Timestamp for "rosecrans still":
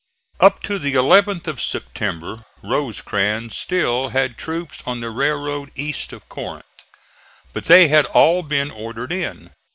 2.63-4.09